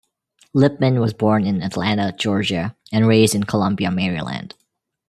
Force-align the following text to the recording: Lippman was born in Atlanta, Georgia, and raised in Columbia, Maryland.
Lippman 0.55 0.99
was 0.99 1.13
born 1.13 1.45
in 1.45 1.61
Atlanta, 1.61 2.11
Georgia, 2.11 2.75
and 2.91 3.07
raised 3.07 3.35
in 3.35 3.43
Columbia, 3.43 3.91
Maryland. 3.91 4.55